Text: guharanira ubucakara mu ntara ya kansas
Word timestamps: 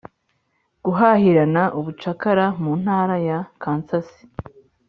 guharanira 0.85 1.63
ubucakara 1.79 2.45
mu 2.61 2.71
ntara 2.81 3.15
ya 3.27 3.39
kansas 3.61 4.07